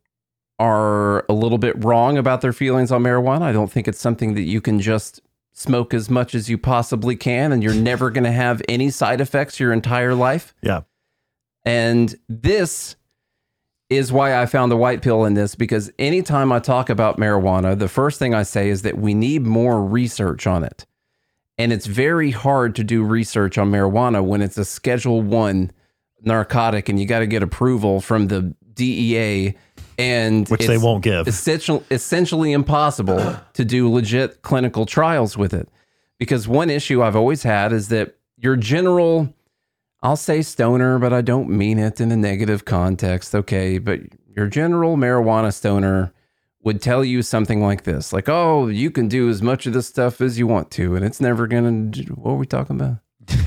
[0.58, 3.42] are a little bit wrong about their feelings on marijuana.
[3.42, 5.22] I don't think it's something that you can just
[5.58, 9.20] smoke as much as you possibly can and you're never going to have any side
[9.20, 10.54] effects your entire life.
[10.62, 10.82] Yeah.
[11.64, 12.94] And this
[13.90, 17.76] is why I found the white pill in this because anytime I talk about marijuana,
[17.76, 20.86] the first thing I say is that we need more research on it.
[21.56, 25.72] And it's very hard to do research on marijuana when it's a schedule 1
[26.22, 29.56] narcotic and you got to get approval from the DEA
[29.98, 31.26] and Which they won't give.
[31.26, 35.68] essential, essentially impossible to do legit clinical trials with it.
[36.18, 39.34] Because one issue I've always had is that your general,
[40.02, 43.34] I'll say stoner, but I don't mean it in a negative context.
[43.34, 43.78] Okay.
[43.78, 44.00] But
[44.34, 46.12] your general marijuana stoner
[46.62, 49.86] would tell you something like this like, oh, you can do as much of this
[49.86, 52.02] stuff as you want to, and it's never going to.
[52.14, 52.98] What are we talking about?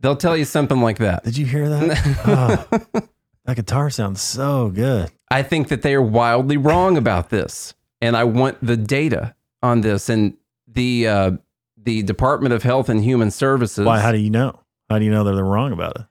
[0.00, 1.24] They'll tell you something like that.
[1.24, 2.18] Did you hear that?
[2.24, 3.00] Oh,
[3.44, 5.10] that guitar sounds so good.
[5.30, 9.82] I think that they are wildly wrong about this, and I want the data on
[9.82, 10.08] this.
[10.08, 11.30] And the uh,
[11.76, 13.84] the Department of Health and Human Services.
[13.84, 14.00] Why?
[14.00, 14.60] How do you know?
[14.88, 16.06] How do you know that they're wrong about it?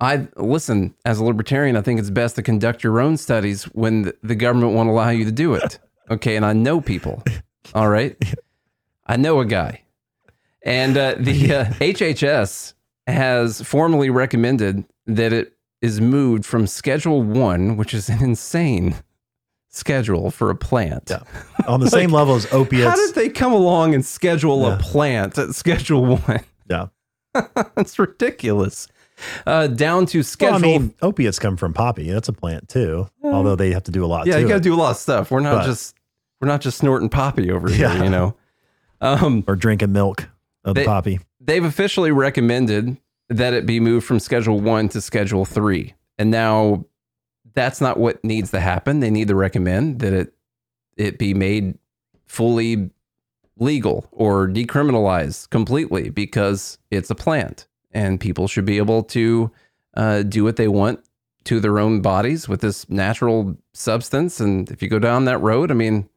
[0.00, 1.76] I listen as a libertarian.
[1.76, 5.08] I think it's best to conduct your own studies when the, the government won't allow
[5.08, 5.78] you to do it.
[6.08, 7.20] Okay, and I know people.
[7.74, 8.16] All right,
[9.08, 9.82] I know a guy,
[10.62, 12.74] and uh, the uh, HHS
[13.08, 18.96] has formally recommended that it is moved from Schedule One, which is an insane
[19.68, 21.08] schedule for a plant.
[21.10, 21.22] Yeah.
[21.68, 22.88] On the same level as opiates.
[22.88, 24.76] How did they come along and schedule Yeah.
[24.76, 26.40] a plant at Schedule One?
[26.70, 26.86] yeah.
[27.74, 28.88] That's ridiculous.
[29.46, 30.56] Uh, down to Well, schedule.
[30.56, 32.10] I mean, opiates come from poppy.
[32.10, 33.08] That's a plant too.
[33.22, 34.26] Although they have to do a lot.
[34.26, 35.30] yeah, you got to do a lot of stuff.
[35.30, 35.94] We're not But- just
[36.40, 38.34] we're not just snorting poppy over here, you know.
[39.00, 40.28] Um, or drinking milk
[40.64, 41.20] of They- the poppy.
[41.40, 42.96] they've officially recommended
[43.28, 46.84] that it be moved from Schedule One to Schedule Three, and now
[47.54, 49.00] that's not what needs to happen.
[49.00, 50.34] They need to recommend that it
[50.96, 51.78] it be made
[52.26, 52.90] fully
[53.58, 59.50] legal or decriminalized completely because it's a plant and people should be able to
[59.96, 61.00] uh, do what they want
[61.44, 64.40] to their own bodies with this natural substance.
[64.40, 66.08] And if you go down that road, I mean,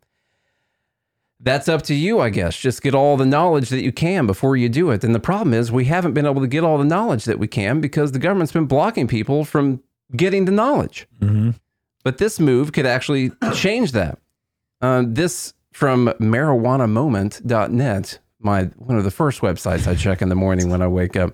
[1.41, 2.57] that's up to you, I guess.
[2.57, 5.03] Just get all the knowledge that you can before you do it.
[5.03, 7.47] And the problem is, we haven't been able to get all the knowledge that we
[7.47, 9.81] can because the government's been blocking people from
[10.15, 11.07] getting the knowledge.
[11.21, 11.51] hmm
[12.03, 14.19] But this move could actually change that.
[14.81, 20.69] Uh, this from marijuanamoment.net, my one of the first websites I check in the morning
[20.69, 21.33] when I wake up.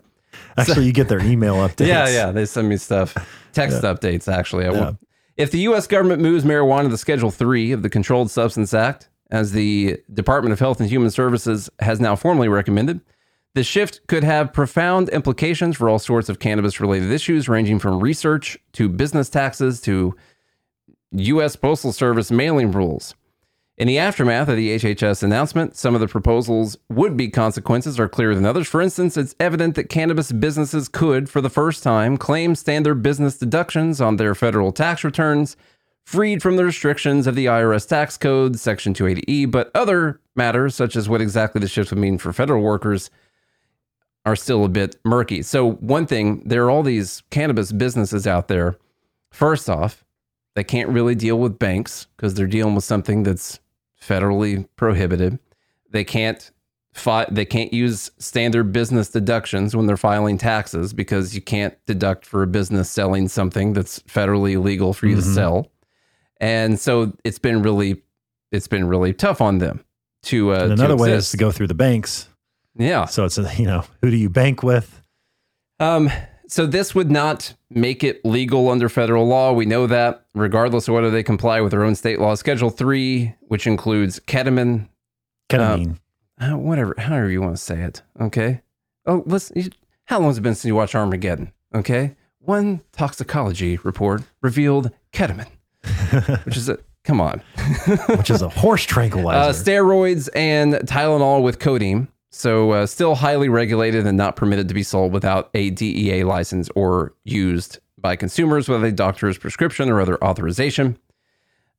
[0.57, 1.87] Actually, you get their email updates.
[1.87, 3.15] Yeah, yeah, they send me stuff,
[3.53, 4.31] text updates.
[4.31, 4.91] Actually, I Yeah.
[5.37, 5.85] If the U.S.
[5.87, 10.59] government moves marijuana to Schedule Three of the Controlled Substance Act, as the Department of
[10.59, 13.01] Health and Human Services has now formally recommended,
[13.53, 18.57] the shift could have profound implications for all sorts of cannabis-related issues, ranging from research
[18.73, 20.15] to business taxes to
[21.11, 21.55] U.S.
[21.55, 23.15] Postal Service mailing rules.
[23.77, 28.07] In the aftermath of the HHS announcement, some of the proposals would be consequences are
[28.07, 28.69] clearer than others.
[28.69, 33.37] For instance, it's evident that cannabis businesses could, for the first time, claim standard business
[33.37, 35.57] deductions on their federal tax returns,
[36.05, 40.95] freed from the restrictions of the IRS tax code, Section 280E, but other matters, such
[40.95, 43.09] as what exactly the shift would mean for federal workers,
[44.25, 45.41] are still a bit murky.
[45.41, 48.77] So, one thing, there are all these cannabis businesses out there.
[49.31, 50.03] First off,
[50.55, 53.59] they can't really deal with banks because they're dealing with something that's
[54.01, 55.37] federally prohibited.
[55.91, 56.49] They can't
[56.93, 62.25] fi- they can't use standard business deductions when they're filing taxes because you can't deduct
[62.25, 65.33] for a business selling something that's federally illegal for you to Mhm.
[65.35, 65.71] sell.
[66.39, 68.01] And so it's been really
[68.51, 69.83] it's been really tough on them
[70.23, 72.29] to uh And to another way is to go through the banks.
[72.77, 73.05] Yeah.
[73.05, 75.01] So it's a, you know who do you bank with?
[75.79, 76.09] Um,
[76.47, 79.51] so this would not make it legal under federal law.
[79.51, 82.35] We know that, regardless of whether they comply with their own state law.
[82.35, 84.87] Schedule three, which includes ketamine,
[85.49, 85.97] Ketamine.
[86.39, 88.03] uh, whatever, however you want to say it.
[88.21, 88.61] Okay.
[89.05, 89.59] Oh, listen.
[89.59, 89.71] you-
[90.05, 91.51] How long has it been since you watched Armageddon?
[91.73, 92.15] Okay.
[92.39, 95.47] One toxicology report revealed ketamine,
[96.45, 97.41] which is a come on.
[98.17, 99.63] which is a horse Uh, tranquilizer.
[99.71, 102.07] steroids and Tylenol with codeine.
[102.31, 106.69] So, uh, still highly regulated and not permitted to be sold without a DEA license
[106.75, 110.97] or used by consumers with a doctor's prescription or other authorization.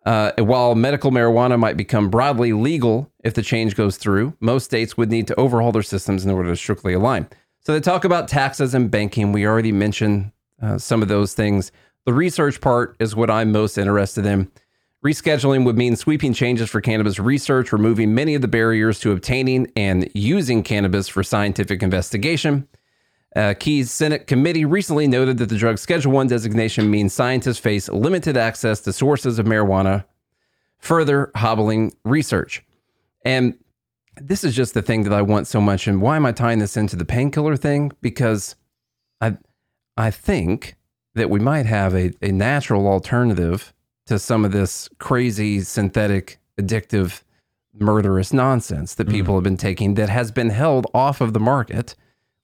[0.07, 4.97] Uh, while medical marijuana might become broadly legal if the change goes through, most states
[4.97, 7.29] would need to overhaul their systems in order to strictly align.
[7.61, 9.33] So, they talk about taxes and banking.
[9.33, 10.31] We already mentioned
[10.63, 11.71] uh, some of those things.
[12.07, 14.49] The research part is what I'm most interested in.
[15.05, 19.71] Rescheduling would mean sweeping changes for cannabis research, removing many of the barriers to obtaining
[19.77, 22.69] and using cannabis for scientific investigation.
[23.35, 27.89] A key Senate committee recently noted that the drug Schedule 1 designation means scientists face
[27.89, 30.05] limited access to sources of marijuana,
[30.79, 32.65] further hobbling research.
[33.25, 33.59] And
[34.17, 35.89] this is just the thing that I want so much.
[35.89, 37.91] And why am I tying this into the painkiller thing?
[38.01, 38.55] Because
[39.21, 39.37] I,
[39.97, 40.77] I think
[41.17, 43.73] that we might have a, a natural alternative
[44.07, 47.23] to some of this crazy synthetic addictive
[47.79, 51.95] murderous nonsense that people have been taking that has been held off of the market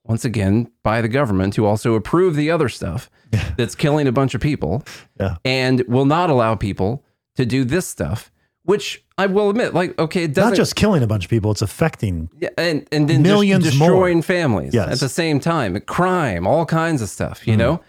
[0.05, 3.09] once again by the government to also approve the other stuff
[3.57, 4.83] that's killing a bunch of people
[5.18, 5.37] Yeah.
[5.45, 7.03] and will not allow people
[7.37, 8.31] to do this stuff
[8.64, 11.51] which I will admit like okay it doesn't Not just killing a bunch of people;
[11.51, 12.29] it's affecting.
[12.39, 13.89] yeah, and and then Millions just more.
[13.89, 14.93] destroying families Yes.
[14.93, 17.59] at the same time, crime, all kinds of stuff, you Mhm.
[17.59, 17.81] know.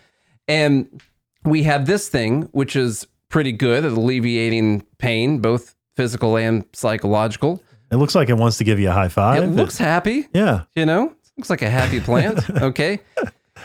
[0.47, 1.01] And
[1.43, 7.61] we have this thing which is pretty good at alleviating pain, both physical and psychological.
[7.91, 9.43] It looks like it wants to give you a high five.
[9.43, 10.63] it looks happy, yeah.
[10.75, 11.13] you know.
[11.37, 12.49] Looks like a happy plant.
[12.61, 12.99] okay.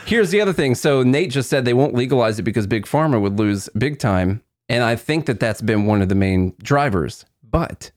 [0.05, 0.75] Here's the other thing.
[0.75, 4.41] So Nate just said they won't legalize it because big pharma would lose big time,
[4.67, 7.25] and I think that that's been one of the main drivers.
[7.43, 7.91] But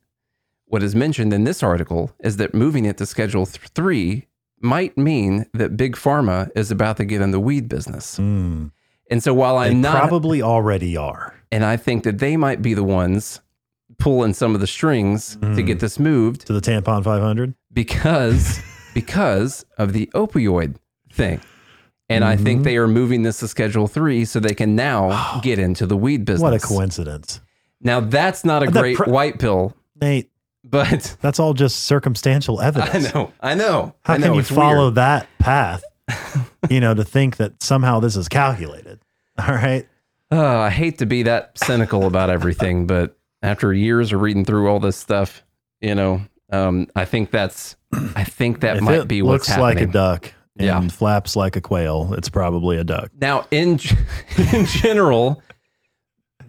[0.66, 4.26] what is mentioned in this article is that moving it to Schedule 3
[4.63, 8.19] might mean that Big Pharma is about to get in the weed business.
[8.19, 8.71] Mm.
[9.11, 11.35] And so while I'm not, probably already are.
[11.51, 13.41] and I think that they might be the ones
[13.99, 17.55] pulling some of the strings to get this moved To the tampon 500.
[17.73, 18.61] because
[18.95, 20.77] because of the opioid
[21.13, 21.41] thing.
[22.09, 25.59] And I think they are moving this to Schedule 3 so they can now get
[25.59, 26.43] into the weed business.
[26.43, 27.41] What a coincidence.
[27.81, 30.31] Now that's not a The great pr- white pill, Nate,
[30.65, 33.09] but that's all just circumstantial evidence.
[33.09, 33.95] I know, I know.
[34.05, 34.95] How I know, can you follow weird.
[34.97, 35.83] that path,
[36.71, 39.01] you know, to think that somehow this is calculated?
[39.39, 39.87] All right.
[40.31, 44.69] Uh, I hate to be that cynical about everything, but after years of reading through
[44.69, 45.45] all this stuff,
[45.81, 47.77] you know, um, I think that's,
[48.15, 50.89] I think that if might be what's looks like a duck and Yeah.
[50.89, 53.11] flaps like a quail, it's probably a duck.
[53.21, 53.79] Now, in
[54.53, 55.43] in general,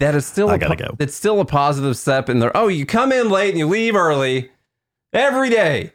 [0.03, 0.95] that is still I a gotta po- go.
[0.99, 2.55] It's still a positive step in there.
[2.55, 4.51] Oh, you come in late and you leave early
[5.13, 5.93] every day.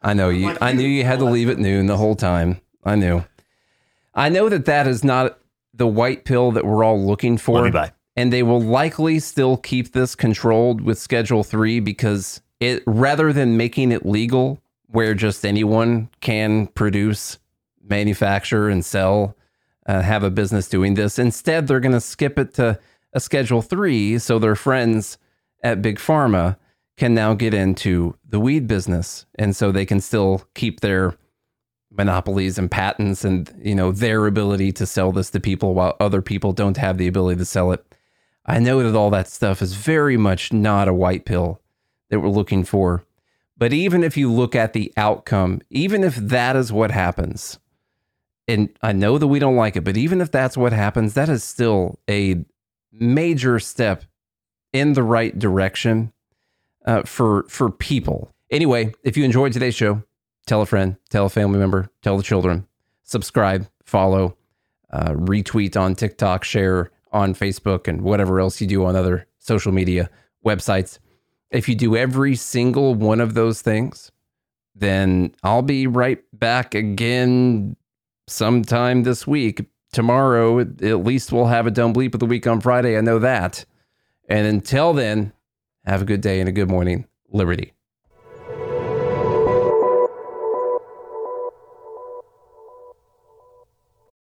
[0.00, 0.56] I know you.
[0.60, 2.60] I knew you had to leave at noon the whole time.
[2.84, 3.24] I knew.
[4.14, 5.38] I know that that is not
[5.74, 7.56] the white pill that we're all looking for.
[7.58, 7.92] Love you, bye.
[8.16, 13.56] and they will likely still keep this controlled with Schedule 3 because it rather than
[13.58, 17.38] making it legal where just anyone can produce,
[17.82, 19.36] manufacture and sell
[19.86, 22.78] uh, have a business doing this, instead they're going to skip it to
[23.16, 25.16] a Schedule 3 so their friends
[25.62, 26.56] at Big Pharma
[26.98, 31.16] can now get into the weed business and so they can still keep their
[31.90, 36.20] monopolies and patents and you know their ability to sell this to people while other
[36.20, 37.84] people don't have the ability to sell it.
[38.44, 41.60] I know that all that stuff is very much not a white pill
[42.10, 43.04] that we're looking for.
[43.56, 47.58] But even if you look at the outcome, even if that is what happens,
[48.46, 51.30] and I know that we don't like it, but even if that's what happens, that
[51.30, 52.44] is still a
[52.98, 54.04] major step
[54.72, 56.12] in the right direction
[56.84, 58.30] uh, for for people.
[58.50, 60.02] Anyway, if you enjoyed today's show,
[60.46, 62.66] tell a friend, tell a family member, tell the children,
[63.02, 64.36] subscribe, follow,
[64.90, 69.72] uh, retweet on TikTok, share on Facebook, and whatever else you do on other social
[69.72, 70.10] media
[70.44, 70.98] websites.
[71.50, 74.12] If you do every single one of those things,
[74.74, 77.76] then I'll be right back again
[78.28, 79.64] sometime this week.
[79.92, 82.98] Tomorrow, at least we'll have a dumb bleep of the week on Friday.
[82.98, 83.64] I know that.
[84.28, 85.32] And until then,
[85.84, 87.06] have a good day and a good morning.
[87.30, 87.72] Liberty.